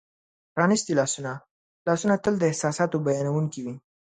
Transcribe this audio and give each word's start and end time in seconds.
پرانیستي 0.53 0.93
لاسونه: 0.99 1.31
لاسونه 1.87 2.15
تل 2.23 2.33
د 2.39 2.43
احساساتو 2.51 2.97
بیانونکي 3.05 3.61
وي. 3.65 3.75